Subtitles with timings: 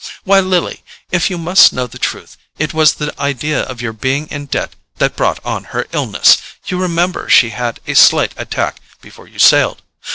[0.23, 0.81] Why, Lily,
[1.11, 4.73] if you must know the truth, it was the idea of your being in debt
[4.97, 9.83] that brought on her illness—you remember she had a slight attack before you sailed.